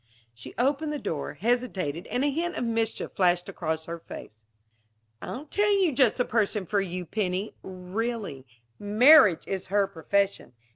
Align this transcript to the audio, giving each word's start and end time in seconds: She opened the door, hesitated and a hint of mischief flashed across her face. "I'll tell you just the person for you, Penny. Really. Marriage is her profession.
She 0.33 0.55
opened 0.57 0.91
the 0.91 0.97
door, 0.97 1.35
hesitated 1.35 2.07
and 2.07 2.23
a 2.23 2.31
hint 2.31 2.55
of 2.55 2.63
mischief 2.63 3.11
flashed 3.11 3.47
across 3.47 3.85
her 3.85 3.99
face. 3.99 4.45
"I'll 5.21 5.45
tell 5.45 5.71
you 5.77 5.91
just 5.93 6.17
the 6.17 6.25
person 6.25 6.65
for 6.65 6.81
you, 6.81 7.05
Penny. 7.05 7.53
Really. 7.61 8.47
Marriage 8.79 9.45
is 9.47 9.67
her 9.67 9.85
profession. 9.85 10.53